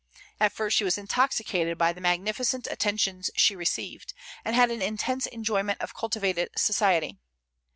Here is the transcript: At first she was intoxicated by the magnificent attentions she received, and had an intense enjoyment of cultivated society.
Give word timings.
At 0.39 0.51
first 0.51 0.75
she 0.75 0.83
was 0.83 0.97
intoxicated 0.97 1.77
by 1.77 1.93
the 1.93 2.01
magnificent 2.01 2.67
attentions 2.71 3.29
she 3.35 3.55
received, 3.55 4.15
and 4.43 4.55
had 4.55 4.71
an 4.71 4.81
intense 4.81 5.27
enjoyment 5.27 5.79
of 5.79 5.93
cultivated 5.93 6.49
society. 6.57 7.19